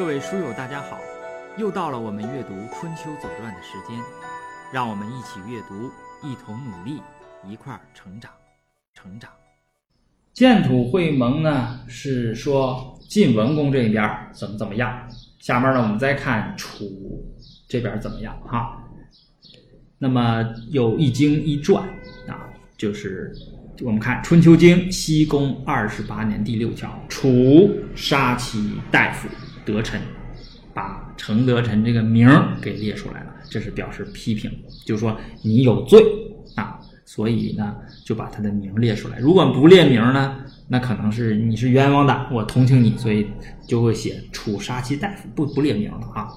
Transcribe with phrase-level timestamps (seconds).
[0.00, 0.98] 各位书友，大家好！
[1.58, 3.98] 又到了我们阅读《春秋左传》的时间，
[4.72, 5.90] 让我们一起阅读，
[6.26, 7.02] 一同努力，
[7.46, 8.30] 一块儿成长，
[8.94, 9.30] 成长。
[10.32, 14.02] 建土会盟呢，是说晋文公这边
[14.32, 15.06] 怎么怎么样。
[15.38, 16.86] 下面呢，我们再看楚
[17.68, 18.82] 这边怎么样哈。
[19.98, 21.86] 那么有一经一传
[22.26, 22.48] 啊，
[22.78, 23.30] 就是
[23.82, 29.28] 我们看《春秋经》西宫二十八年第六条，楚杀其大夫
[29.64, 30.00] 德臣，
[30.72, 34.50] 把程德臣这个名儿给列出来了，这是表示批评，
[34.84, 36.02] 就说你有罪
[36.54, 39.18] 啊，所以呢就把他的名列出来。
[39.18, 43.26] 如果不列名呢，那可能是你是冤枉的，我同情你，所以
[43.66, 46.28] 就会写楚杀其大夫，不不列名了啊。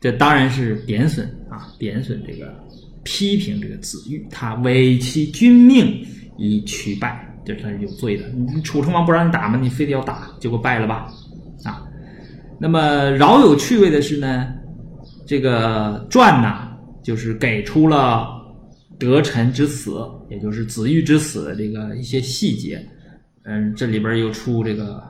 [0.00, 2.54] 这当然是贬损啊，贬损这个
[3.02, 8.28] 批评这个子玉，他违其君命以取败，这他是有罪的。
[8.28, 9.58] 你楚成王不让你打吗？
[9.60, 11.12] 你非得要打，结果败了吧？
[12.60, 14.48] 那么饶有趣味的是呢，
[15.24, 16.68] 这个传呢，
[17.04, 18.28] 就是给出了
[18.98, 22.84] 德臣之死，也就是子玉之死的这个一些细节。
[23.44, 25.00] 嗯，这里边又出这个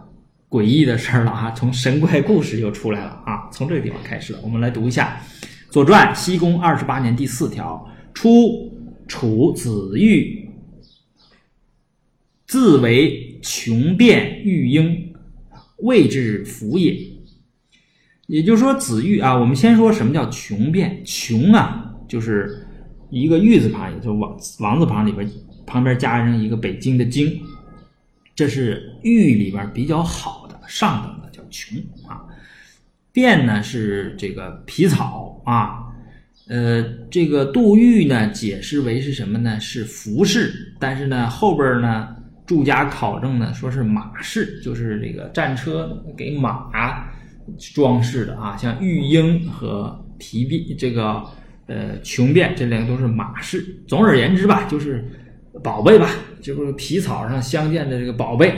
[0.50, 1.50] 诡异的事儿了啊！
[1.52, 3.48] 从神怪故事又出来了啊！
[3.50, 5.18] 从这个地方开始了，我们来读一下
[5.72, 8.70] 《左传》西宫二十八年第四条：初，
[9.08, 10.48] 楚子玉
[12.46, 15.14] 自为穷变玉婴，
[15.78, 16.94] 谓之福也。
[18.28, 21.02] 也就是说，子玉啊，我们先说什么叫穷变？
[21.02, 22.66] 穷啊，就是
[23.08, 25.26] 一个玉字旁，也就王王字旁里边
[25.66, 27.40] 旁边加上一个北京的京。
[28.34, 32.20] 这是玉里边比较好的上等的，叫琼啊。
[33.12, 35.86] 变呢是这个皮草啊，
[36.48, 39.58] 呃，这个杜玉呢解释为是什么呢？
[39.58, 42.14] 是服饰，但是呢后边呢
[42.46, 46.70] 注家考证呢说是马饰，就是这个战车给马
[47.74, 51.22] 装饰的啊，像玉鹰和皮币这个
[51.66, 53.64] 呃琼变这两个都是马饰。
[53.86, 55.04] 总而言之吧，就是
[55.62, 56.10] 宝贝吧。
[56.40, 58.54] 就是皮草上镶嵌的这个宝贝，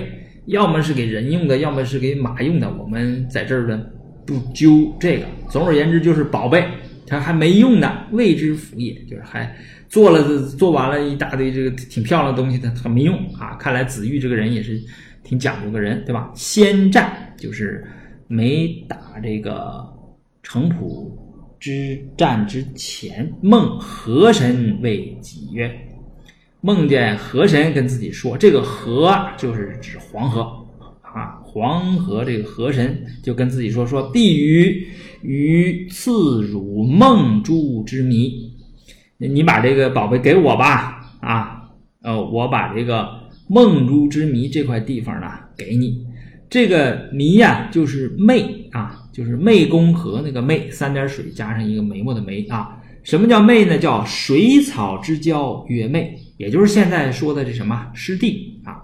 [0.47, 2.71] 要么是给人用的，要么是给马用的。
[2.75, 3.83] 我们在这儿呢
[4.27, 5.25] 不揪这个。
[5.49, 6.62] 总而言之，就是宝贝，
[7.06, 9.50] 它还没用呢，未知福也，就是还
[9.89, 13.56] 做了做完了一大堆这个挺漂亮的东西，它它没用啊。
[13.59, 14.79] 看来子玉这个人也是
[15.25, 16.31] 挺讲究个人，对吧？
[16.34, 17.83] 先战就是
[18.33, 19.85] 没打这个
[20.41, 21.11] 城濮
[21.59, 25.69] 之战之前，梦河神为己曰。
[26.61, 30.43] 梦见河神跟自己说：“这个河就是指黄河
[31.03, 34.87] 啊，黄河这个河神就跟自己说：说必于
[35.23, 38.55] 于赐汝梦珠之谜，
[39.19, 41.69] 你把这个宝贝给我吧啊，
[42.03, 43.09] 呃，我把这个
[43.49, 45.27] 梦珠之谜这块地方呢
[45.57, 46.07] 给你。
[46.50, 52.77] 这个迷呀，就是湄啊，就是湄公河那个湄，三点水加上一个眉毛的眉啊。
[53.03, 53.78] 什么叫湄呢？
[53.78, 58.83] 叫水草之交曰湄。”也就是现在说的这什么湿地啊，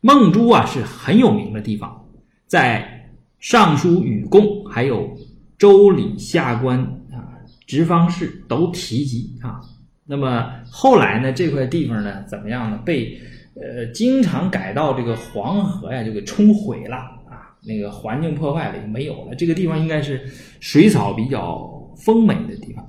[0.00, 2.04] 孟珠啊是很有名的地方，
[2.46, 3.08] 在
[3.40, 5.02] 《尚书禹贡》还有
[5.56, 6.78] 《周礼下官》
[7.16, 7.24] 啊
[7.66, 9.60] 直方士都提及啊。
[10.06, 12.78] 那么后来呢，这块地方呢怎么样呢？
[12.84, 13.20] 被
[13.60, 16.96] 呃经常改到这个黄河呀就给冲毁了
[17.28, 19.34] 啊，那个环境破坏了就没有了。
[19.34, 20.20] 这个地方应该是
[20.60, 22.88] 水草比较丰美的地方，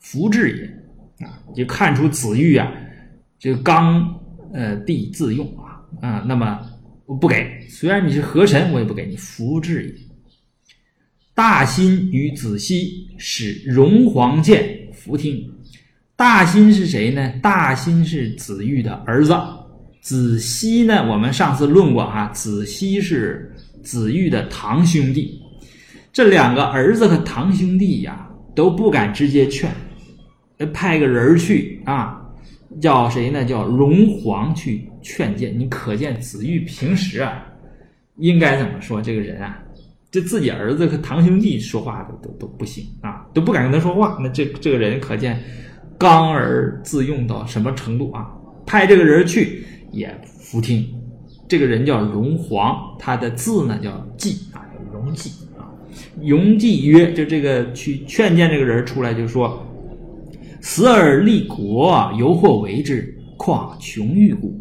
[0.00, 2.72] 福至也啊，就看出子玉啊。
[3.38, 4.18] 这个刚
[4.52, 6.60] 呃地自用啊啊，那么
[7.04, 9.94] 我不给，虽然你是河神，我也不给你福至也。
[11.34, 15.52] 大辛与子西使荣皇见福听。
[16.16, 17.30] 大辛是谁呢？
[17.42, 19.34] 大辛是子玉的儿子。
[20.06, 21.04] 子熙呢？
[21.10, 23.52] 我们上次论过哈，子熙是
[23.82, 25.42] 子玉的堂兄弟。
[26.12, 29.68] 这两个儿子和堂兄弟呀，都不敢直接劝，
[30.72, 32.22] 派个人去啊。
[32.80, 33.44] 叫谁呢？
[33.44, 35.52] 叫荣皇去劝谏。
[35.58, 37.44] 你可见子玉平时啊，
[38.18, 39.02] 应该怎么说？
[39.02, 39.58] 这个人啊，
[40.12, 44.16] 这自己儿子和堂兄弟说话都都都不行啊，都不敢跟他说话。
[44.22, 45.42] 那这这个人可见
[45.98, 48.28] 刚而自用到什么程度啊？
[48.64, 49.64] 派这个人去
[49.96, 50.86] 也服听。
[51.48, 54.60] 这个人叫荣皇，他的字呢叫季啊，
[54.92, 55.70] 荣季啊。
[56.22, 59.62] 荣季曰：就这个去劝谏这个人出来就说。
[60.60, 64.52] 死而立国，犹或为之，况穷欲乎？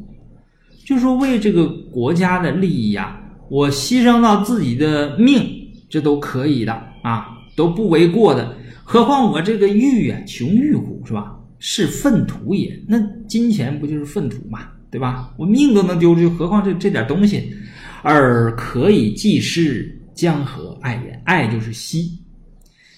[0.85, 5.41] 就说为这个国家的利益呀，我牺牲到自己的命，
[5.89, 6.71] 这都可以的
[7.01, 8.55] 啊，都不为过的。
[8.83, 11.01] 何况我这个欲啊，穷欲乎？
[11.03, 11.35] 是吧？
[11.57, 12.79] 是粪土也。
[12.87, 14.59] 那金钱不就是粪土嘛？
[14.95, 15.33] 对吧？
[15.35, 17.53] 我命都能丢出去，何况这这点东西？
[18.01, 22.17] 而可以济师江河爱人，爱就是惜。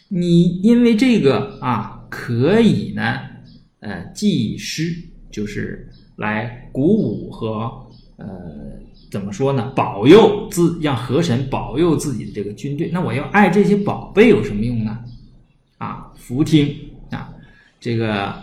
[0.07, 3.17] 你因为这个啊，可以呢，
[3.79, 4.95] 呃，祭师，
[5.31, 7.61] 就是来鼓舞和
[8.17, 8.27] 呃，
[9.09, 9.71] 怎么说呢？
[9.75, 12.91] 保佑自让河神保佑自己的这个军队。
[12.93, 14.99] 那我要爱这些宝贝有什么用呢？
[15.79, 16.71] 啊，福听
[17.09, 17.33] 啊，
[17.79, 18.35] 这个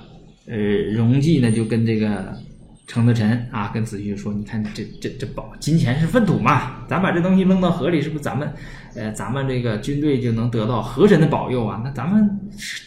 [0.46, 0.56] 呃，
[0.90, 2.36] 容季呢就跟这个。
[2.86, 8.52] 程德臣啊，跟子玉说：“你看这这这宝金钱是粪土嘛，咱把这东西扔到河里，是不是咱们，
[8.94, 11.80] 呃，咱们这个军队就能得到河神的保佑啊？
[11.82, 12.38] 那咱们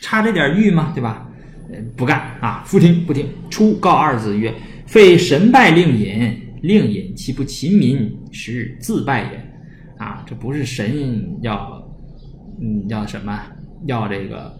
[0.01, 0.91] 差这点玉吗？
[0.93, 1.27] 对吧？
[1.71, 2.63] 呃，不干啊！
[2.69, 3.27] 不听不听！
[3.49, 4.53] 出告二子曰：
[4.85, 9.51] 废神败令尹，令尹岂不勤民，是自败也？
[9.97, 11.83] 啊，这不是神要，
[12.61, 13.41] 嗯，要什么？
[13.85, 14.55] 要这个，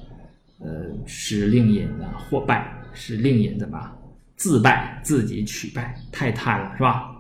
[0.60, 0.68] 呃，
[1.06, 3.80] 使令尹的或败，使令尹怎么？”
[4.38, 7.12] 自败，自己取败，太贪了，是吧？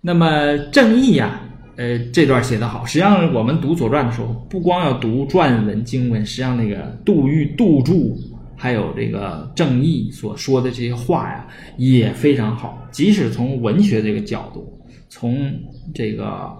[0.00, 1.40] 那么正义呀，
[1.76, 2.84] 呃，这段写得好。
[2.86, 8.16] 实际上，我们读《左传》的时候，不光要读传文经文，实际上那个杜预、杜注，
[8.56, 11.46] 还有这个正义所说的这些话呀，
[11.76, 12.86] 也非常好。
[12.90, 14.78] 即使从文学这个角度，
[15.08, 15.52] 从
[15.94, 16.50] 这个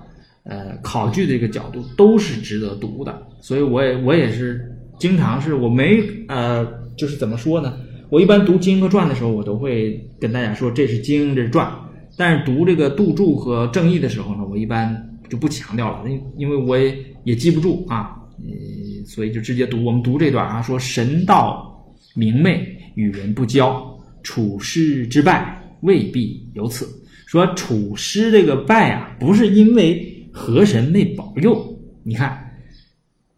[0.44, 3.22] 呃考据这个角度，都是值得读的。
[3.40, 6.66] 所以，我也我也是经常是我没呃，
[6.96, 7.74] 就是怎么说呢？
[8.10, 11.70] 我一般读经和传的时候，我都会跟大家说这是经，这是传。
[12.16, 19.84] 但是读这个杜注和正义的时候呢，我一般就不强调了，因因为我也也记不住啊，呃，所以就直接读。
[19.84, 21.72] 我们读这段啊，说神道
[22.16, 22.66] 明媚，
[22.96, 26.88] 与人不交，处师之败未必有此。
[27.26, 31.64] 说处师这个败啊，不是因为河神没保佑，
[32.02, 32.49] 你看。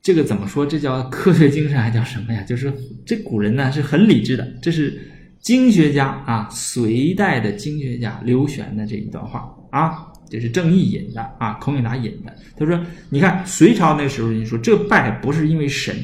[0.02, 0.66] 这个怎么说？
[0.66, 2.42] 这叫科学精神，还叫什么呀？
[2.42, 2.72] 就是
[3.06, 4.44] 这古人呢是很理智的。
[4.60, 5.00] 这是
[5.40, 12.34] 经学家啊，隋代的经学家刘玄的这一段话啊，这是郑义引的啊，孔颖达引的。
[12.56, 15.94] 他说：“你看隋朝那时候，你说这败不是因为神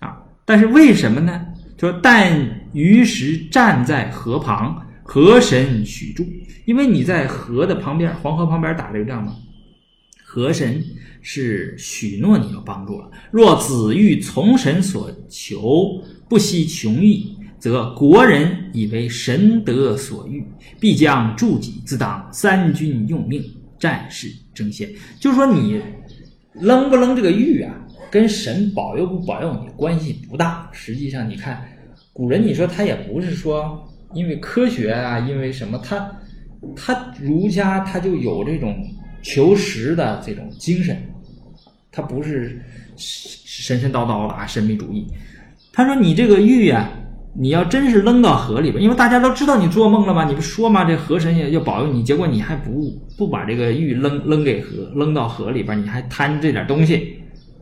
[0.00, 1.46] 啊，但是为什么呢？
[1.78, 2.36] 说但
[2.72, 6.26] 于时站在河旁，河神许助，
[6.64, 9.32] 因为你在河的旁边，黄河旁边打这个仗嘛，
[10.28, 10.84] 河神。”
[11.20, 13.10] 是许诺你要帮助了。
[13.30, 20.42] 若子欲从神所求，不惜穷义，则国人以为神德所欲，
[20.80, 23.42] 必将助己，自当三军用命，
[23.78, 24.88] 战事争先。
[25.20, 25.82] 就是说，你
[26.54, 27.74] 扔不扔这个玉啊，
[28.10, 30.70] 跟神保佑不保佑你关系不大。
[30.72, 31.62] 实际上，你看
[32.12, 36.10] 古人，你说他也不是说因为科学啊，因为什么，他
[36.76, 38.74] 他儒家他就有这种。
[39.22, 40.96] 求实的这种精神，
[41.90, 42.60] 他不是
[42.96, 45.06] 神神叨叨的啊，神秘主义。
[45.72, 46.90] 他说：“你这个玉呀，
[47.38, 57.18] 你要真是扔到河里边，因为大家都知道你做梦了嘛，你不说嘛，这河神也要保佑你，结果你还不不把这个玉扔扔给河，扔到河里边，你还贪这点东西，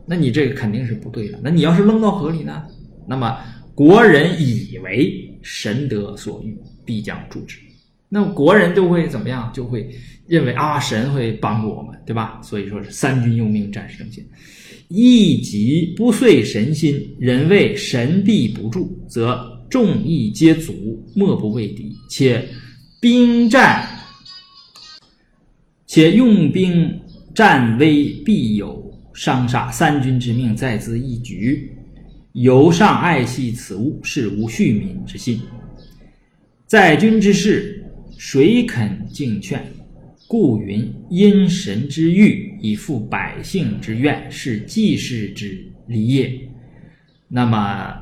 [0.07, 1.39] 那你这个肯定是不对的。
[1.43, 2.63] 那你要是扔到河里呢，
[3.07, 3.37] 那么
[3.75, 7.59] 国人以为神得所欲，必将助之。”
[8.09, 9.51] 那国人就会怎么样？
[9.53, 9.89] 就会
[10.27, 12.39] 认为啊，神会帮助我们，对吧？
[12.41, 14.23] 所以说是三军用命，战士争先。
[14.87, 20.73] 一己不遂神心，人谓神必不助，则众义皆阻，
[21.13, 21.93] 莫不畏敌。
[22.09, 22.47] 且
[23.01, 23.85] 兵战，
[25.85, 26.97] 且用兵
[27.35, 28.81] 战危，必有
[29.13, 29.69] 伤杀。
[29.69, 31.75] 三军之命在兹一举，
[32.31, 35.41] 由上爱惜此物，是无恤民之心。
[36.65, 37.76] 在军之事。
[38.17, 39.65] 谁肯敬劝？
[40.27, 46.31] 故云：因神之欲，以复百姓之愿，是济世之理也。
[47.29, 47.93] 那么，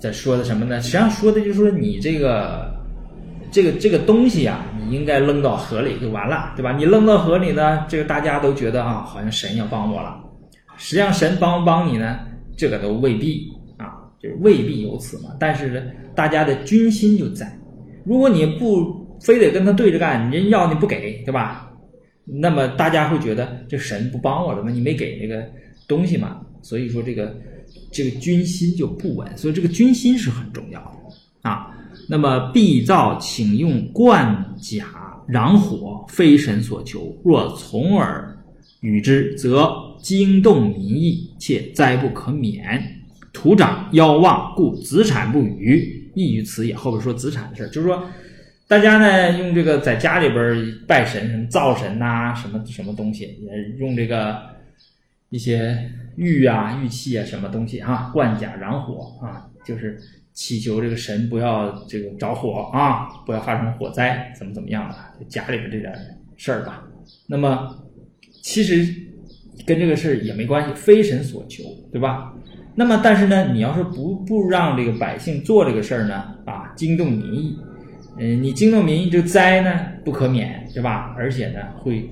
[0.00, 0.80] 这说的什么呢？
[0.80, 2.74] 实际上说的就是说，你这个
[3.52, 6.72] 这个这个东西啊，你应该扔到河里就完了，对吧？
[6.76, 10.18] 你扔到河里呢，这个大家都觉得啊，好像神要帮我了。
[10.76, 12.18] 实际上，神帮不帮你呢？
[12.56, 13.86] 这个都未必啊，
[14.20, 15.30] 就是未必有此嘛。
[15.38, 15.80] 但是呢，
[16.14, 17.56] 大家的军心就在。
[18.04, 21.68] 如果你不非得跟他对着干，人要你不给，对吧？
[22.24, 24.70] 那么大家会觉得这神不帮我了吗？
[24.70, 25.44] 你没给那个
[25.88, 26.40] 东西嘛？
[26.62, 27.36] 所以说这个
[27.90, 31.68] 这个军心就不稳，所以这个军心是很重要的啊。
[32.08, 34.86] 那么必造请用冠甲
[35.28, 37.12] 攘火，非神所求。
[37.24, 38.36] 若从而
[38.82, 42.80] 与之，则惊动民意，且灾不可免。
[43.32, 46.74] 土长夭亡，故子产不语，亦于此也。
[46.74, 48.00] 后边说子产的事就是说。
[48.72, 54.34] 大家呢用这个在家里边拜神，什么灶神呐，什么什么东西，也用这个
[55.28, 59.98] 一些玉啊、玉器啊，什么东西啊，冠甲燃火啊，就是
[60.32, 65.92] 祈求这个神不要这个着火啊，不要发生火灾，怎么怎么样的，家里边这点
[66.38, 66.82] 事儿吧。
[67.26, 67.76] 那么
[68.40, 68.90] 其实
[69.66, 71.62] 跟这个事儿也没关系，非神所求，
[71.92, 72.32] 对吧？
[72.74, 76.14] 那么，但是呢，你要是不不让这个百姓做这个事儿呢，
[76.46, 77.58] 啊，惊动民意，
[78.18, 79.70] 嗯，你惊动民意，这个灾呢
[80.04, 81.14] 不可免，对吧？
[81.16, 82.08] 而且呢，会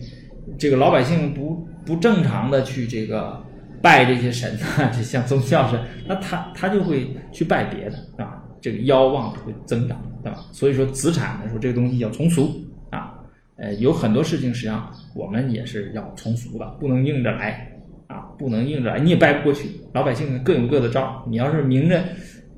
[0.59, 3.42] 这个老百姓不不正常的去这个
[3.83, 10.38] 拜这些神啊，就像宗教神，那他他就会去拜别的啊，这个妖妄会增长，对吧？
[10.52, 12.50] 所以说，子产呢说这个东西要从俗
[12.90, 13.14] 啊，
[13.57, 17.66] 呃，有很多事情实际上我们也是要从俗的，不能硬着来。
[18.07, 19.71] 啊，不能硬着来，你也掰不过去。
[19.92, 22.02] 老百姓各有各的招你要是明着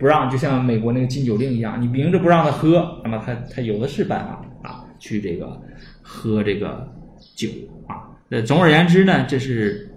[0.03, 5.57] 不让，就像美国那个禁酒令一样，你明着不让他喝，那么他他有的是办法啊，去这个
[6.03, 6.93] 喝这个
[7.37, 7.49] 酒
[7.87, 8.11] 啊。
[8.31, 9.89] 呃，总而言之呢，这是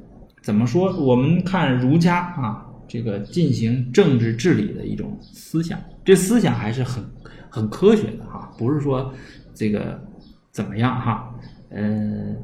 [0.43, 0.95] 怎么说？
[0.95, 7.03] 我们看儒家啊，这个进行政治治理的一种思想，这思想还是很
[7.50, 9.12] 很科学的哈，不是说
[9.55, 10.00] 这个
[10.51, 11.33] 怎么样哈。
[11.71, 12.38] 嗯，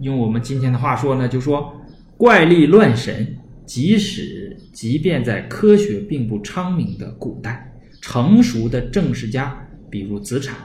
[0.00, 1.74] 用我们今天的话说呢，就说。
[2.16, 3.36] 怪力乱神，
[3.66, 9.58] 即使即便在科学并不昌明的古代，成熟的政治家，
[9.90, 10.56] 比如子产，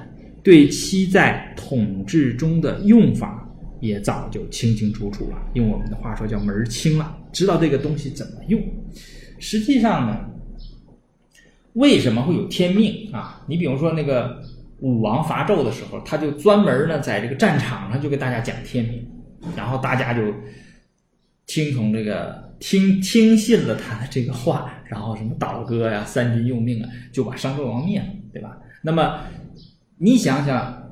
[0.44, 5.38] 对其在统治中的用法也早就清清楚楚了。
[5.54, 8.62] 用我们的话说，叫门儿清了，知道这个东西怎么用。
[9.40, 10.20] 实际上呢，
[11.74, 13.42] 为什么会有天命啊？
[13.48, 14.42] 你比如说那个
[14.82, 19.08] 武王伐纣的时候，他就专门呢在这个战场上就给大家讲天命，
[19.56, 20.22] 然后大家就。
[21.50, 28.56] 听从这个听听信了他的这个话，然后什么倒戈呀、三军用命啊，就把商纣王灭了，对吧？
[28.84, 29.20] 那么
[29.98, 30.92] 你想想，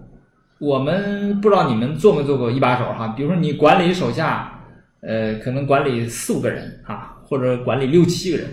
[0.60, 3.10] 我们不知道你们做没做过一把手哈？
[3.10, 4.60] 比如说你管理手下，
[5.02, 8.48] 呃，可能管理四五个人啊，或者管理六七个人，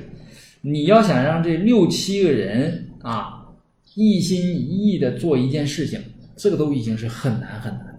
[0.61, 3.47] 你要想让这六七个人啊
[3.95, 5.99] 一心一意的做一件事情，
[6.37, 7.94] 这个都已经是很难很难。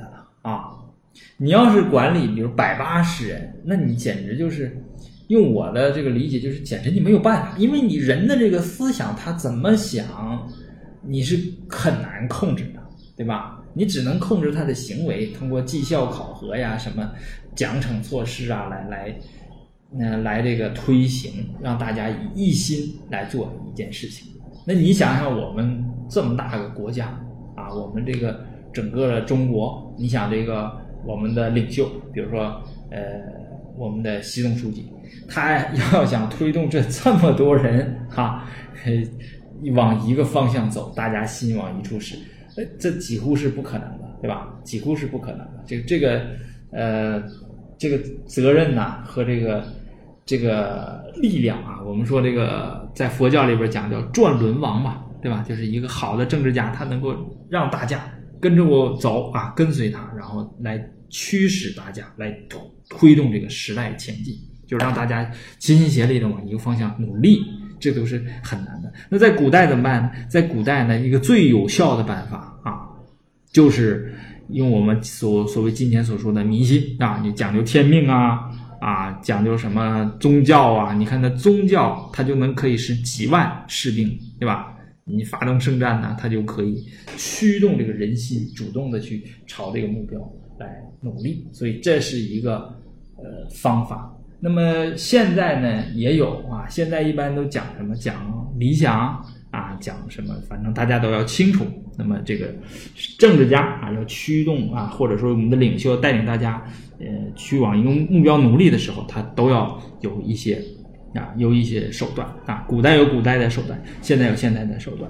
[1.37, 4.81] 你要是管理，比如百八十人，那你简直就是
[5.27, 10.49] 用我的这个理解，就是简直你没有办法，因为你人的这个思想他怎么想，
[11.01, 11.37] 你是
[11.67, 12.79] 很难控制的，
[13.17, 13.61] 对吧？
[13.73, 17.11] 你只能控制他的行为，通过绩效考核呀、什么
[17.53, 19.15] 奖惩措施啊，来来，
[19.99, 24.31] 呃，来这个推行，让大家以一心来做一件事情。
[24.65, 27.07] 那你想想，我们这么大个国家
[27.57, 28.39] 啊，我们这个
[28.71, 30.84] 整个的中国，你想这个。
[31.05, 33.01] 我们的领袖，比如说，呃，
[33.77, 34.91] 我们的习总书记，
[35.27, 35.59] 他
[35.93, 38.45] 要想推动这这么多人哈，
[39.75, 42.15] 往一个方向走，大家心往一处使，
[42.57, 44.49] 呃，这几乎是不可能的，对吧？
[44.63, 45.63] 几乎是不可能的。
[45.65, 46.21] 这个这个
[46.71, 47.23] 呃，
[47.77, 49.63] 这个责任呐和这个
[50.25, 55.43] 这个力量啊，我们说这个在佛教里边讲叫转轮王嘛，对吧？
[55.47, 57.13] 就是一个好的政治家，他能够
[57.49, 57.99] 让大家
[58.39, 60.83] 跟着我走啊，跟随他，然后来。
[61.09, 62.31] 驱使大家来
[62.89, 64.35] 推动这个时代前进，
[64.67, 67.41] 就是让大家齐心协力的往一个方向努力，
[67.79, 68.91] 这都是很难的。
[69.09, 70.27] 那在古代怎么办？
[70.29, 72.87] 在古代呢，一个最有效的办法啊，
[73.51, 74.13] 就是
[74.49, 80.93] 用我们所所谓今天所说的迷信啊，你讲究天命啊啊，讲究什么宗教啊？
[80.93, 84.71] 你看那宗教，它就能可以使几万士兵，对吧？
[85.07, 86.83] 你发动圣战呢，它就可以
[87.15, 90.19] 驱动这个人心，主动的去朝这个目标。
[90.57, 92.73] 来努力，所以这是一个
[93.17, 94.11] 呃方法。
[94.39, 97.95] 那么现在呢也有啊，现在一般都讲什么？
[97.95, 98.15] 讲
[98.57, 99.19] 理想
[99.49, 100.35] 啊，讲什么？
[100.47, 101.65] 反正大家都要清楚。
[101.97, 102.53] 那么这个
[103.17, 106.63] 政治家啊，要驱动啊，或者说我们的领袖带领大家
[106.99, 110.61] 呃去往一个目标努力的时候，他都要有一些
[111.13, 112.65] 啊，有一些手段啊。
[112.67, 115.09] 古代有古代的手段，现在有现在的手段。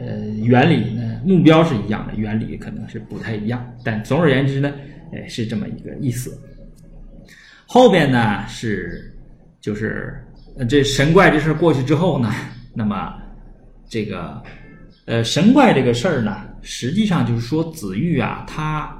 [0.00, 4.72] 呃，原理呢，目标是一样的，原理可能是不太一样，但总而言之呢，
[5.12, 6.40] 哎，是这么一个意思。
[7.66, 9.14] 后边呢是，
[9.60, 10.24] 就是
[10.66, 12.32] 这神怪这事过去之后呢，
[12.72, 13.14] 那么
[13.90, 14.42] 这个
[15.04, 18.98] 呃神怪这个事儿呢，实际上就是说子玉啊，他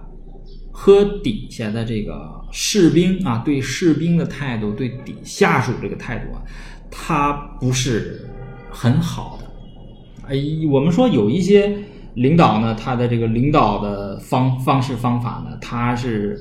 [0.71, 6.42] 和底下的这个士兵啊，对士兵的态度，对底下属这个态度啊，
[6.90, 8.28] 他不是
[8.71, 9.40] 很好。
[10.31, 10.37] 哎，
[10.71, 11.77] 我们说有一些
[12.15, 16.39] 领导呢，他的这个领导的方方式方法呢，他是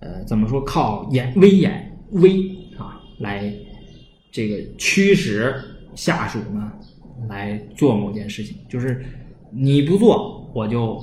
[0.00, 0.60] 呃怎么说？
[0.64, 2.40] 靠演威严威
[2.76, 3.52] 啊来
[4.32, 5.54] 这个驱使
[5.94, 6.72] 下属呢
[7.28, 9.00] 来做某件事情，就是
[9.52, 11.00] 你不做我就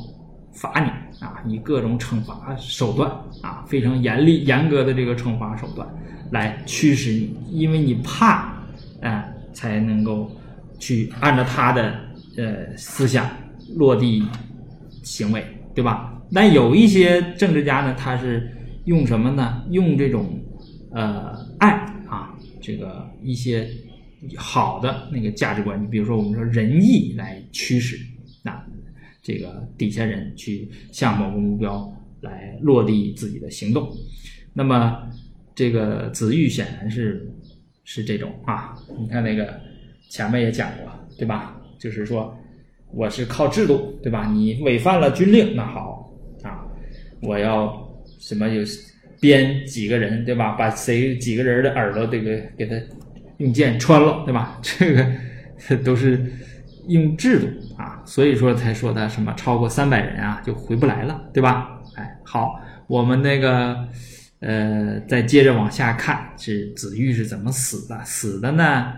[0.51, 0.89] 罚你
[1.25, 3.10] 啊，以各种惩罚手段
[3.41, 5.88] 啊，非常严厉严格的这个惩罚手段
[6.31, 8.53] 来驱使你，因为你怕
[9.00, 10.29] 哎才能够
[10.77, 12.05] 去按照他的。
[12.38, 13.29] 呃，思想
[13.75, 14.24] 落地
[15.03, 16.22] 行为，对吧？
[16.34, 18.51] 但有一些政治家呢，他是
[18.86, 19.63] 用什么呢？
[19.72, 20.39] 用这种
[20.91, 21.70] 呃爱
[22.08, 23.67] 啊，这个一些
[24.36, 27.98] 好的那个价值观，你比如说我们说仁义来驱使
[28.44, 28.65] 那
[29.22, 31.91] 这个底下人去向某个目标
[32.22, 33.89] 来落地自己的行动。
[34.53, 35.01] 那么
[35.56, 37.32] 这个子玉显然是
[37.84, 39.60] 是这种啊，你看那个
[40.10, 41.56] 前面也讲过，对吧？
[41.77, 42.38] 就是说
[42.91, 44.27] 我是靠制度，对吧？
[44.31, 46.12] 你违反了军令，那好
[46.43, 46.65] 啊，
[47.22, 47.88] 我要
[48.19, 48.63] 什么有
[49.19, 50.51] 编几个人，对吧？
[50.51, 52.75] 把谁几个人的耳朵这个给他
[53.38, 54.60] 用剑穿了，对吧？
[54.63, 56.24] 这个都是
[56.88, 61.81] 用制度啊，所以说才说他什么超过三百人啊就回不来了，对吧？
[61.96, 63.88] 哎，好，我们那个
[64.39, 68.00] 呃，再接着往下看，是子玉是怎么死的？
[68.05, 68.93] 死的呢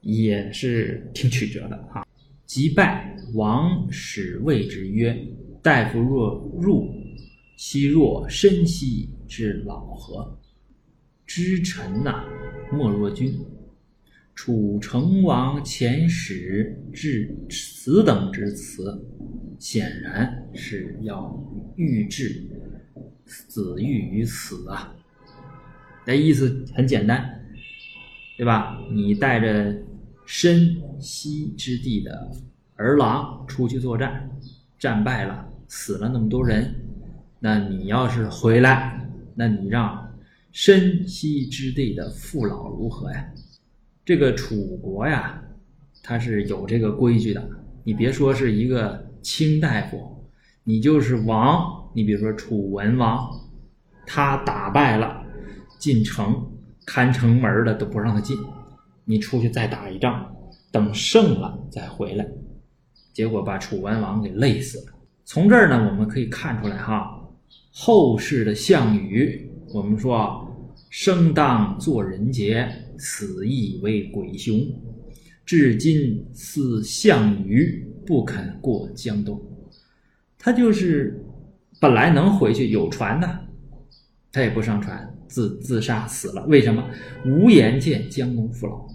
[0.00, 2.04] 也是挺曲折的啊。
[2.52, 5.16] 即败，王使谓之曰
[5.62, 6.92] ：“大夫若入，
[7.56, 10.36] 其若深兮之老何？
[11.24, 12.24] 知臣呐，
[12.72, 13.38] 莫若君。
[14.34, 19.00] 楚成王遣使至此等之辞，
[19.60, 21.32] 显然是要
[21.76, 22.50] 欲置
[23.24, 24.92] 子玉于死啊！
[26.04, 27.44] 那意思很简单，
[28.36, 28.76] 对吧？
[28.92, 29.72] 你带着
[30.32, 32.30] 深西之地的
[32.76, 34.30] 儿郎出去作战，
[34.78, 36.72] 战败了，死了那么多人，
[37.40, 40.08] 那你要是回来，那你让
[40.52, 43.28] 深西之地的父老如何呀？
[44.04, 45.42] 这个楚国呀，
[46.00, 47.50] 他是有这个规矩的。
[47.82, 50.30] 你别说是一个卿大夫，
[50.62, 53.28] 你就是王，你比如说楚文王，
[54.06, 55.24] 他打败了，
[55.80, 56.52] 进城
[56.86, 58.38] 看城门的都不让他进，
[59.04, 60.34] 你出去再打一仗，
[60.70, 62.26] 等胜了再回来，
[63.12, 64.92] 结果把楚文王给累死了。
[65.24, 67.28] 从这儿呢，我们可以看出来哈，
[67.72, 70.46] 后世的项羽，我们说
[70.90, 72.68] 生当作人杰。
[73.02, 74.60] 死亦为鬼雄，
[75.46, 79.40] 至今似项羽不肯过江东。
[80.36, 81.24] 他就是
[81.80, 83.46] 本来能回去有船的，
[84.30, 86.44] 他也不上船，自自杀死了。
[86.46, 86.84] 为什么？
[87.24, 88.86] 无颜见江东父老。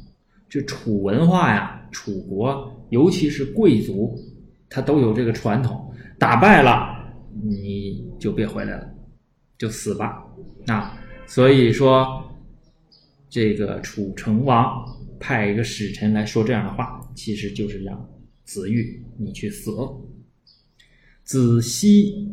[0.49, 4.19] 这楚文化呀，楚国尤其是贵族，
[4.69, 5.91] 他都有这个传统。
[6.19, 6.95] 打败了
[7.43, 8.95] 你就别回来了，
[9.57, 10.23] 就死吧。
[10.67, 12.21] 啊，所以说。
[13.27, 14.85] 这个楚成王
[15.19, 18.09] 派一个使臣来说这样的话，其实就是让
[18.45, 19.75] 子玉你去死。
[21.25, 22.31] 子西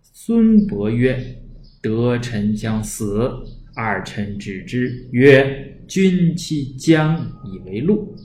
[0.00, 1.42] 孙伯曰
[1.80, 3.30] ：“得臣将死，
[3.74, 8.16] 二臣止之曰：‘君其将以为禄。’”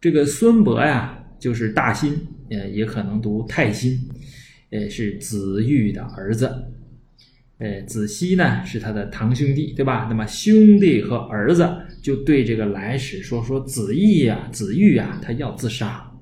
[0.00, 2.14] 这个孙伯呀，就是大辛，
[2.50, 3.98] 呃，也可能读太辛，
[4.70, 6.52] 呃，是子玉的儿子。
[7.58, 10.06] 呃，子熙呢是他的堂兄弟，对吧？
[10.10, 11.66] 那么兄弟和儿子
[12.02, 16.12] 就对这个来使说：“说子义呀，子玉呀，他要自杀，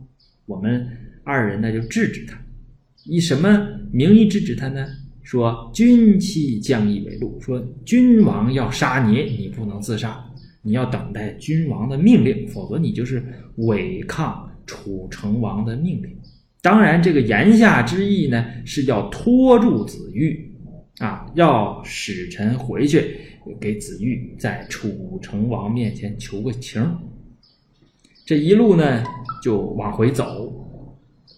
[0.47, 0.87] 我们
[1.25, 2.38] 二人呢就制止他。
[3.07, 4.87] 以什么名义制止他呢？
[5.23, 10.25] 说君妻将以为禄，说君王要杀你，你不能自杀，
[10.63, 13.25] 你要等待君王的命令，否则你就是
[13.57, 16.17] 违抗楚成王的命令。
[16.61, 20.49] 当然，这个言下之意呢是要拖住子玉。”
[20.99, 23.17] 啊，要使臣回去
[23.59, 26.87] 给子玉在楚成王面前求个情。
[28.25, 29.03] 这一路呢
[29.43, 30.62] 就往回走，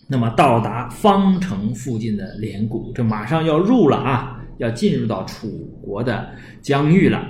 [0.07, 5.49] 那么到达方城附近的连谷，这马上要入了啊，要进入到楚
[5.83, 6.29] 国的
[6.61, 7.27] 疆域了。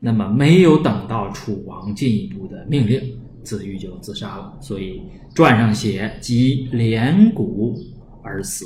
[0.00, 3.00] 那么没有等到楚王进一步的命令，
[3.44, 4.52] 子玉就自杀了。
[4.60, 5.02] 所以
[5.34, 7.78] 传上写即连谷
[8.22, 8.64] 而死。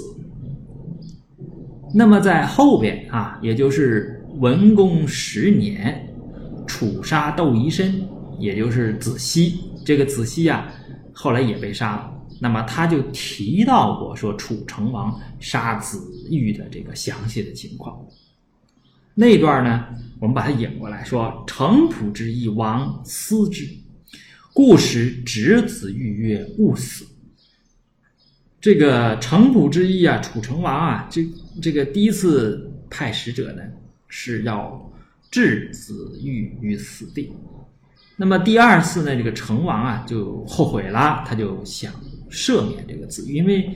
[1.92, 6.08] 那么在后边啊，也就是文公十年，
[6.66, 8.02] 楚杀窦仪申，
[8.38, 9.60] 也就是子西。
[9.84, 10.72] 这个子西啊，
[11.12, 12.12] 后来也被杀了。
[12.40, 17.98] 那么他就提到过说楚成王杀子玉的这个详细的情况。
[19.14, 19.86] 那段呢，
[20.20, 23.66] 我们把它引过来说：“城濮之意，王思之，
[24.52, 27.06] 故使指子玉曰：‘勿死。’”
[28.60, 31.24] 这个城濮之役啊，楚成王啊，这
[31.62, 33.62] 这个第一次派使者呢，
[34.08, 34.92] 是要
[35.30, 37.32] 置子玉于死地。
[38.16, 41.92] 那么第二次呢，这个成王啊就后悔了，他就想
[42.36, 43.70] 赦免这个子玉，因为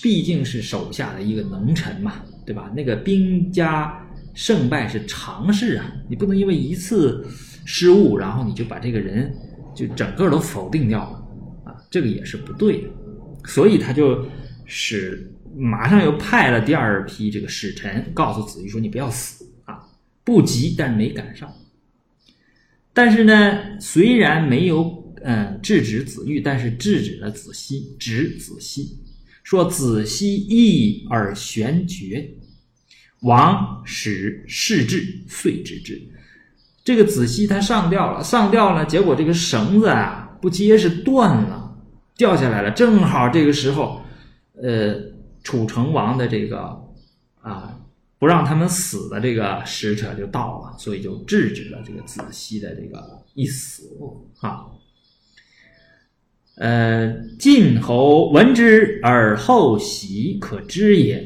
[0.00, 2.72] 毕竟是手下的一个能臣嘛，对吧？
[2.76, 4.00] 那个兵家
[4.32, 7.26] 胜败是常事啊，你不能因为一次
[7.64, 9.34] 失误，然后你就把这个人
[9.74, 12.88] 就整个都否定掉了啊，这个也是不对的。
[13.46, 14.24] 所以他就
[14.64, 19.80] 使马上又派了第二批这个使臣，告诉子玉说：“你不要死啊！
[20.24, 21.52] 不急，但没赶上。
[22.92, 28.98] 但是呢，虽然没有嗯制止子玉，但是制止了子熙，止子熙，
[29.42, 32.28] 说子熙义而玄绝，
[33.22, 35.98] 王使事至，遂止之。
[36.84, 41.74] 这个子熙他上吊了，上吊了，结果这个绳子啊不结实，断了，
[42.16, 42.70] 掉下来了。
[42.70, 44.02] 正好这个时候，
[44.62, 44.94] 呃，
[45.42, 46.58] 楚成王的这个
[47.40, 47.80] 啊。
[48.16, 53.82] 不让他们死的这个使者就到了，所以就制止了这个子熙的这个一死
[54.38, 54.64] 啊。
[56.56, 61.24] 呃，晋侯闻之而后喜，可知也。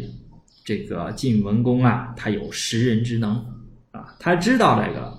[0.65, 3.35] 这个晋文公啊，他有识人之能
[3.91, 5.19] 啊，他知道这个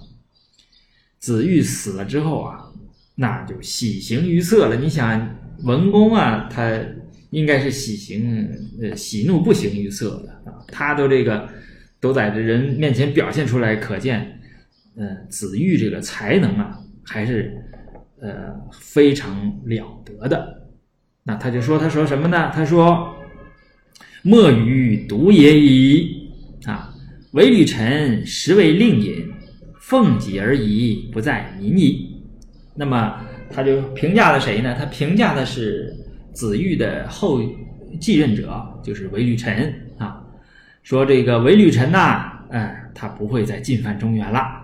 [1.20, 2.72] 子玉死了之后啊，
[3.16, 4.76] 那就喜形于色了。
[4.76, 6.80] 你想，文公啊，他
[7.32, 8.50] 应该是喜形
[8.82, 11.50] 呃喜怒不形于色的啊，他都这个。
[12.02, 14.40] 都在这人面前表现出来，可见，
[14.96, 17.59] 嗯，子玉这个才能啊，还是
[18.22, 20.68] 呃非常了得的。
[21.24, 22.52] 那他就说，他说什么呢？
[22.54, 23.16] 他说
[24.24, 26.32] ：“莫与独也已
[26.66, 26.94] 啊，
[27.34, 29.32] 唯吕臣实为令尹，
[29.80, 32.24] 奉己而已，不在民矣。”
[32.74, 33.20] 那么
[33.52, 34.76] 他就评价了谁呢？
[34.78, 35.96] 他评价的是
[36.34, 37.42] 子玉的后
[38.00, 40.24] 继任者，就是韦吕臣啊。
[40.82, 44.59] 说这个韦履臣呐，嗯，他不会再进犯中原了。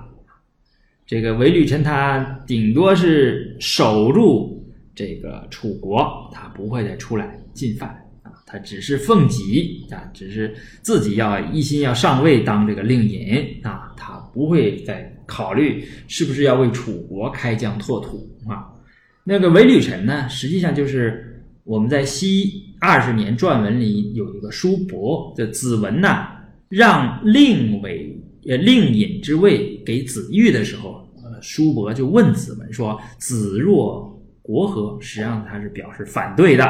[1.06, 7.89] 这个韦履臣他顶多是守住这个楚国，他不会再出来进犯
[8.24, 8.32] 啊。
[8.46, 18.68] 他只是奉己啊，只是自己要一心要上位当这个令尹啊，他不会再考虑是不是要为楚国开疆拓土啊。
[19.24, 22.63] 那个韦履臣呢，实际上就是我们在西。
[22.82, 26.28] 二十年传文里有一个叔伯这子文呐，
[26.70, 28.14] 让令韦
[28.47, 36.65] 呃令尹之位给子玉的时候，呃叔伯就问子文说：“子若国何？”实际上他是表示反对的。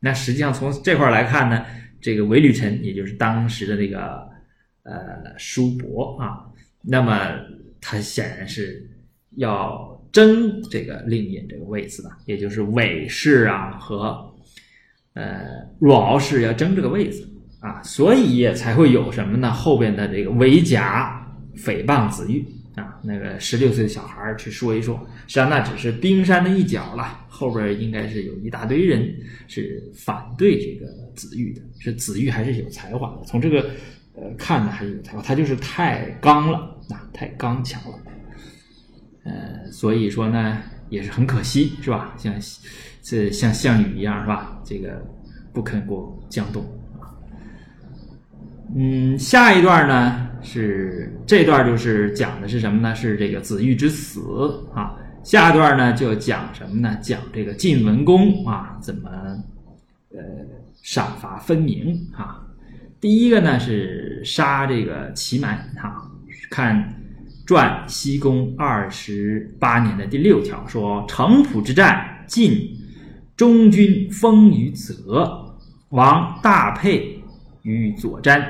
[0.00, 1.64] 那实际上从这块来看呢，
[2.00, 4.28] 这个韦履臣也就是当时的那个
[4.82, 6.46] 呃叔伯啊，
[6.82, 7.32] 那么
[7.80, 8.88] 他显然是
[9.36, 14.24] 要争这个令尹这个位子的，也就是韦氏啊和。
[15.14, 17.28] 呃，若敖氏要争这个位子
[17.60, 19.52] 啊，所以才会有什么呢？
[19.52, 22.44] 后边的这个韦甲诽谤子玉
[22.76, 24.94] 啊，那个十六岁的小孩去说一说，
[25.26, 29.12] 实际上那只是冰山的一角了，后边应该是有一大堆人
[29.46, 33.24] 是反对这个子玉的，是子玉还是有才华的？
[33.24, 33.70] 从这个
[34.14, 36.58] 呃看呢，还是有才华，他就是太刚了
[36.90, 37.98] 啊，太刚强了，
[39.24, 42.14] 呃，所以说呢，也是很可惜，是吧？
[42.16, 42.34] 像。
[43.00, 44.60] 这像项羽一样是吧？
[44.62, 45.02] 这个
[45.54, 46.62] 不肯过江东。
[48.74, 52.94] 嗯，下一段呢是这段就是讲的是什么呢？
[52.94, 54.20] 是这个子玉之死
[54.74, 54.94] 啊。
[55.24, 56.96] 下一段呢就讲什么呢？
[57.00, 59.10] 讲这个晋文公啊怎么
[60.12, 60.18] 呃
[60.82, 62.46] 赏罚分明啊。
[63.00, 66.02] 第一个呢是杀这个齐蛮啊，
[66.50, 66.76] 看
[67.46, 72.74] 《传西公二十八年》的第六条说：城濮之战，晋。
[73.36, 75.56] 中军封于泽，
[75.90, 77.22] 王大沛
[77.62, 78.44] 于左瞻，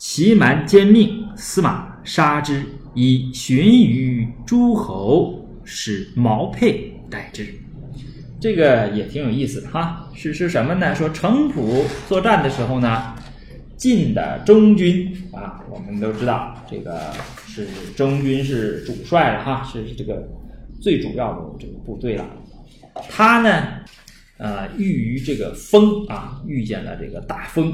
[0.00, 7.46] 其蛮兼命，司马杀之，以寻于诸侯，使毛沛代之。
[8.40, 10.94] 这个也挺有意思的哈，是是什么呢？
[10.94, 13.14] 说城濮作战的时候呢，
[13.76, 17.12] 晋的中军啊，我们都知道这个
[17.46, 20.26] 是中军是主帅了哈，是这个
[20.80, 22.24] 最主要的这个部队了，
[23.10, 23.80] 他呢。
[24.38, 27.70] 呃，遇于这个风啊，遇见了这个大风，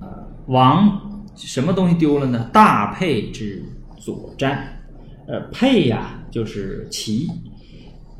[0.00, 1.07] 啊，王
[1.46, 2.50] 什么东西丢了呢？
[2.52, 3.62] 大佩之
[3.96, 4.58] 左瞻，
[5.26, 7.28] 呃，佩呀就是旗，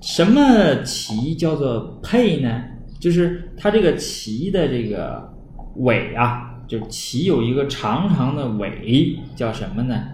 [0.00, 2.64] 什么旗叫做佩呢？
[3.00, 5.32] 就是它这个旗的这个
[5.76, 10.04] 尾啊，就是旗有一个长长的尾，叫什么呢？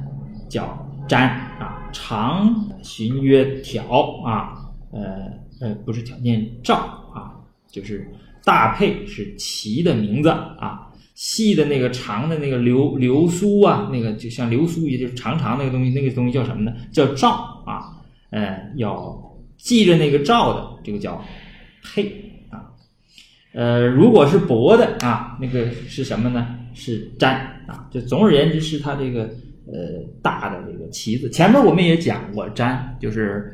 [0.48, 1.26] 叫瞻
[1.58, 4.54] 啊，长寻曰条啊，
[4.92, 6.76] 呃呃，不是条，念照
[7.14, 7.32] 啊。
[7.70, 8.08] 就是
[8.44, 16.72] 大佩是旗的名字啊，细的那个长的那个流流苏啊，那个就像流苏一样，就是长长那个东西，那个东西叫什么呢？
[16.92, 17.96] 叫罩啊，
[18.31, 19.16] 呃，要
[19.57, 21.24] 系着那个罩的，这个叫
[21.83, 22.12] 佩
[22.50, 22.70] 啊。
[23.53, 26.57] 呃，如果是薄的啊，那个是什么呢？
[26.74, 27.29] 是毡
[27.66, 27.88] 啊。
[27.90, 29.22] 就总而言之，是它这个
[29.66, 31.31] 呃大的这个旗子。
[31.31, 33.53] 前面我们也讲过毡，就是。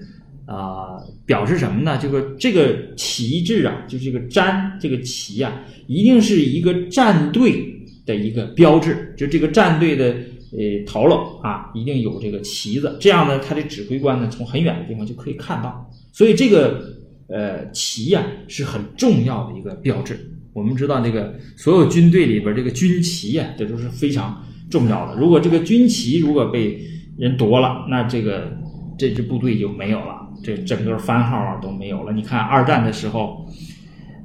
[0.51, 1.97] 啊，表示什么呢？
[1.97, 7.65] 这个这个旗帜啊，就是这个毡这个旗啊，一定是一个战队
[8.05, 9.15] 的一个标志。
[9.17, 15.89] 就这个战队的呃头喽啊，一定有这个旗子，这样呢，他的指挥官呢从很远的地方就可以看到。
[16.13, 16.83] 所以这个
[17.29, 20.19] 呃旗呀是很重要的一个标志。
[20.53, 25.15] 我们知道这个所有军队里边这个军旗呀，这都是非常重要的。
[25.21, 26.77] 如果这个军旗如果被
[27.17, 28.51] 人夺了，那这个
[28.99, 32.13] 这支部队就没有了，这整个番号都没有了。
[32.13, 33.47] 你看二战的时候，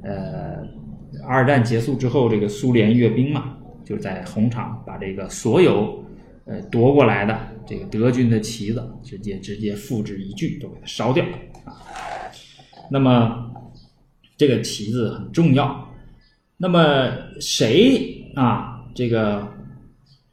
[0.02, 0.56] 呃，
[1.26, 6.04] 二战结束之后，这个苏联阅兵嘛，就在红场把这个所有
[6.46, 11.24] 呃夺过来的这个德军的旗子，直接直接付之一炬，都给它烧掉
[11.64, 11.74] 啊。
[12.90, 13.50] 那么
[14.36, 15.88] 这个旗子很重要。
[16.58, 18.84] 那么谁啊？
[18.94, 19.46] 这个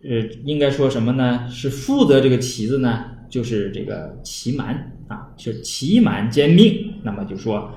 [0.04, 1.50] 呃，应该说什么呢？
[1.50, 3.13] 是负责这个旗子呢？
[3.34, 6.94] 就是这个祁瞒啊，是祁瞒兼命。
[7.02, 7.72] 那么就说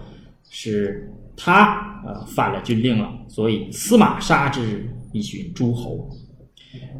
[0.50, 6.10] 是他呃犯了军令了，所以司马杀之以寻诸侯，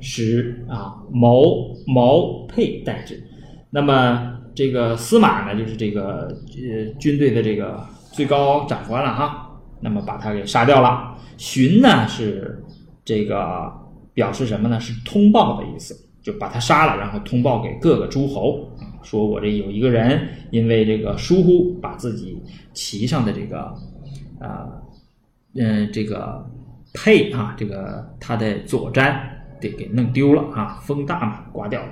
[0.01, 1.43] 使啊毛
[1.87, 3.23] 毛沛代之。
[3.69, 9.43] 那么这个司马呢，就是这个呃军队的这个最高长官了哈。
[9.83, 11.15] 那么把他给杀掉了。
[11.37, 12.65] 荀呢是
[13.05, 13.71] 这个
[14.15, 14.81] 表示什么呢？
[14.81, 18.69] 是通报的意思，就把他杀了，然后通报给各个诸侯，
[19.05, 22.37] 说我这有一个人因为这个疏忽，把自己
[22.73, 23.61] 旗上的这个
[24.41, 24.67] 啊
[25.55, 26.45] 嗯这个
[26.95, 29.17] 佩啊这个他的左瞻
[29.61, 31.89] 得给弄丢了啊，风大嘛刮掉了，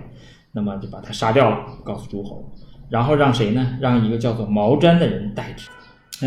[0.50, 2.44] 那么就把他杀掉了，告诉诸侯，
[2.90, 3.78] 然后让谁呢？
[3.80, 5.70] 让一个叫做毛瞻的人代替。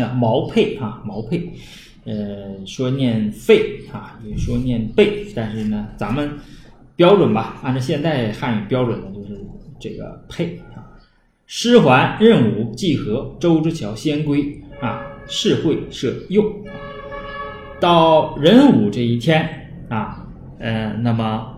[0.00, 1.52] 呀，毛佩啊，毛佩。
[2.04, 6.30] 呃，说念费啊，也说念贝，但是呢，咱们
[6.98, 9.40] 标准吧，按照现代汉语标准呢，就是
[9.78, 10.82] 这个配啊。
[11.46, 16.42] 师还任武季和周之桥先归啊，是会设右。
[17.78, 19.48] 到壬午这一天
[19.88, 20.26] 啊，
[20.58, 21.54] 呃，那么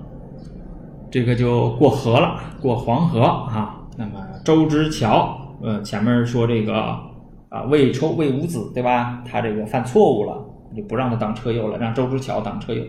[1.10, 3.80] 这个就过河了，过黄河啊。
[3.96, 4.12] 那么
[4.44, 7.08] 周之桥，呃，前面说这个。
[7.48, 9.24] 啊，魏抽魏武子对吧？
[9.26, 10.34] 他这个犯错误了，
[10.76, 12.84] 就不让他当车右了，让周之乔当车右。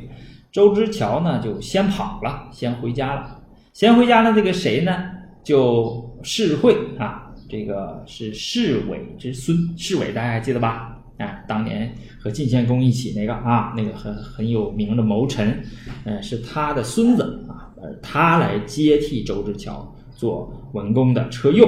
[0.52, 3.42] 周之乔呢就先跑了，先回家了。
[3.72, 5.10] 先回家的这个谁呢？
[5.44, 9.58] 就世会啊，这个是世伟之孙。
[9.78, 10.98] 世伟大家还记得吧？
[11.18, 15.64] 哎，当年和晋献公一起那个啊，那个很很有名的谋臣，
[16.04, 21.68] 呃，是他的孙子啊，呃，他来接替周之乔做文公的车右。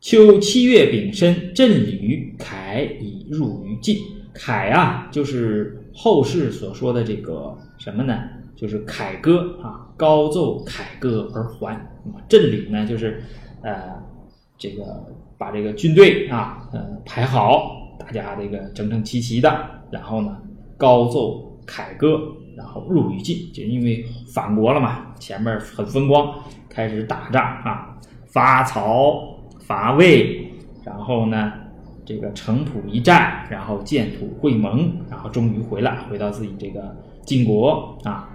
[0.00, 3.96] 秋七月丙申，镇吕凯已入于晋。
[4.34, 8.18] 凯啊，就是后世所说的这个什么呢？
[8.56, 11.74] 就是凯歌啊，高奏凯歌而还。
[12.04, 13.22] 那么镇吕呢，就是
[13.62, 14.02] 呃，
[14.58, 15.06] 这个
[15.38, 19.50] 把这个军队啊，呃，排好，大家这个整整齐齐的，
[19.90, 20.36] 然后呢，
[20.76, 22.20] 高奏凯歌，
[22.56, 23.52] 然后入于晋。
[23.52, 24.04] 就因为
[24.34, 26.34] 反国了嘛，前面很风光，
[26.68, 29.32] 开始打仗啊，发曹。
[29.66, 30.52] 伐魏，
[30.84, 31.50] 然后呢，
[32.04, 38.28] 这个城濮一战，然后建土会盟，然后终于回来，回到自己这个晋国啊，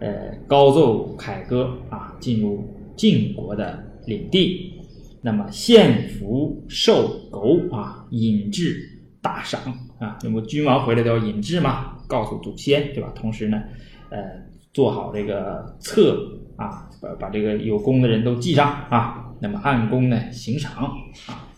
[0.00, 4.74] 呃，高奏凯歌啊，进入晋国的领地，
[5.20, 8.76] 那么献俘受狗啊，引至
[9.20, 9.60] 大赏
[9.98, 13.12] 啊，那么君王回来都要引至嘛，告诉祖先，对吧？
[13.14, 13.62] 同时呢，
[14.10, 14.20] 呃，
[14.72, 19.28] 做好这个册啊，把把这个有功的人都记上啊。
[19.40, 20.72] 那么按功呢行赏
[21.26, 21.48] 啊，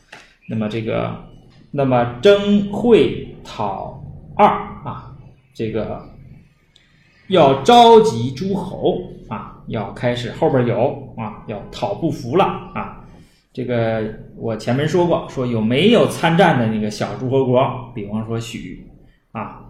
[0.48, 1.14] 那么这个，
[1.76, 4.00] 那么征会讨
[4.36, 4.46] 二
[4.84, 5.12] 啊，
[5.52, 6.00] 这个
[7.26, 13.04] 要召集诸侯啊，要开始后边有啊，要讨不服了啊。
[13.52, 14.04] 这个
[14.36, 18.86] 我前面说过，说有没有参战的那个小诸侯国，比方说许
[19.32, 19.62] 啊，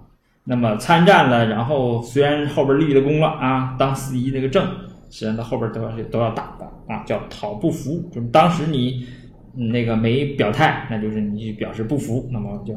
[0.44, 4.62] 那么参战了，然后虽然后边立了功了啊，当司仪那个正。
[5.10, 9.06] 实际上，到后边都要都要打的啊，叫讨不服，就是当时你
[9.54, 12.74] 那个没表态，那就是你表示不服，那么就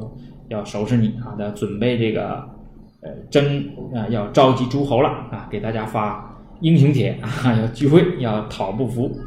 [0.48, 2.48] 要收拾你啊，要准备这个
[3.02, 9.18] 呃征啊，要召集诸侯了啊，给大家发英雄帖啊， 要聚会，要讨不服，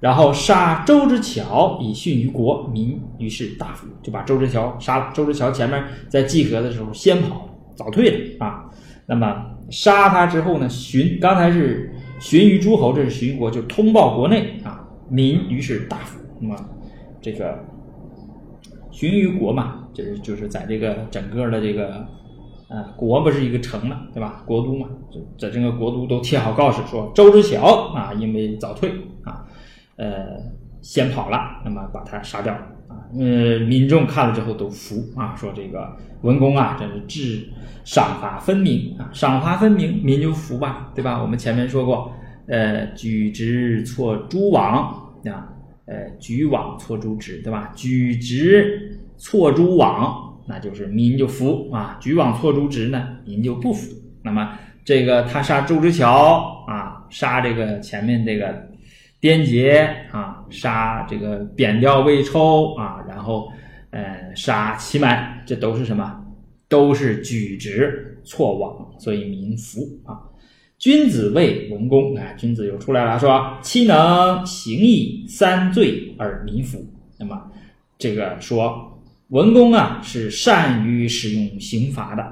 [0.00, 5.12] 然后杀周之乔以训于国民，于是大服，就把周之乔杀了。
[5.14, 8.64] 周之乔前面在集合的时候先跑，早退了啊。
[9.06, 11.90] 那么杀他之后呢，荀刚才是。
[12.20, 16.18] 荀于诸侯，这是巡国，就通报国内啊，民于是大服。
[16.40, 16.56] 那么
[17.20, 17.58] 这个
[18.90, 22.06] 询于国嘛，就是就是在这个整个的这个
[22.68, 24.42] 呃国不是一个城嘛，对吧？
[24.46, 28.90] 国都嘛，就在整个国都都贴好告示说周之乔啊，因为早退
[29.22, 29.46] 啊，
[29.96, 30.26] 呃
[30.82, 33.08] 先跑了，那么把他杀掉啊。
[33.18, 37.48] 呃，民众看了之后都服啊，说这个文公啊，真是治
[37.84, 41.22] 赏罚分明啊，赏罚分明，民就服吧，对吧？
[41.22, 42.12] 我们前面说过。
[42.46, 44.84] 呃，举直错诸枉
[45.24, 45.48] 啊，
[45.86, 47.72] 呃，举枉错诸直，对吧？
[47.76, 53.94] 举直错诸枉，那就是民就服啊；举枉错诸直呢，民就不服。
[54.22, 58.68] 那么这个他杀周之乔啊，杀这个前面这个
[59.20, 63.52] 颠杰啊，杀这个扁掉魏抽啊，然后
[63.90, 66.20] 呃杀齐满，这都是什么？
[66.66, 70.18] 都是举直错枉，所以民服啊。
[70.78, 76.84] 君子谓文公啊，君子又出来了，说其能行义三罪而民服。
[77.18, 77.50] 那么
[77.96, 82.22] 这个说文公啊是善于使用刑罚的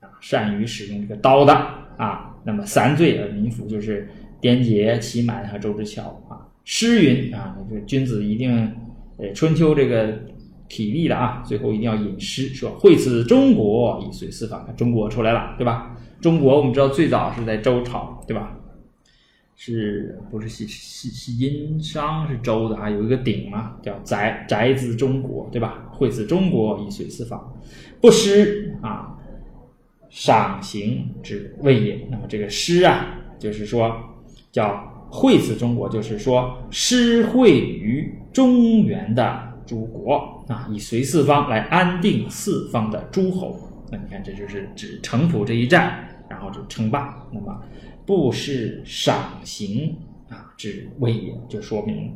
[0.00, 1.52] 啊，善于使用这个刀的
[1.96, 2.34] 啊。
[2.44, 4.08] 那么三罪而民服，就是
[4.40, 6.40] 颠杰、齐满和周之乔啊。
[6.64, 8.72] 诗云啊，这个君子一定
[9.18, 10.18] 呃春秋这个
[10.68, 15.96] 体力的啊，最后一定要引诗说惠此中国以随四方，中国出来了，对吧？
[16.20, 18.54] 中国我们知道最早是在周朝，对吧？
[19.60, 22.88] 是不是西西西殷商是周的啊？
[22.88, 25.88] 有一个鼎嘛，叫宅宅子中国，对吧？
[25.90, 27.54] 惠此中国以随四方，
[28.00, 29.16] 不施啊，
[30.10, 32.06] 赏刑之谓也。
[32.10, 33.06] 那么这个施啊，
[33.38, 33.96] 就是说
[34.52, 43.56] 叫惠此中国，就是说施惠于中原的诸国啊，以随四方来安定四方的诸侯。
[43.92, 46.04] 那你看，这就是指城濮这一战。
[46.30, 47.58] 然后就称霸，那么
[48.04, 49.96] 不是赏刑
[50.28, 52.14] 啊之谓也，就说明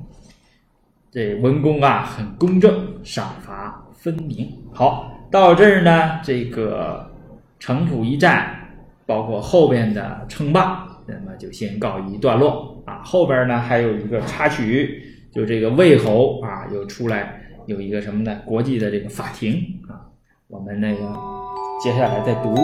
[1.11, 4.53] 这文公啊很公正，赏罚分明。
[4.71, 7.11] 好，到这儿呢，这个
[7.59, 8.55] 城濮一战，
[9.07, 13.01] 包括后边的称霸，那么就先告一段落啊。
[13.03, 18.41] 后边呢还有一个插曲，就这个魏侯啊又出来有一个什么呢？
[18.45, 20.11] 国际的这个法庭啊，
[20.49, 21.19] 我们那个
[21.83, 22.55] 接下来再读。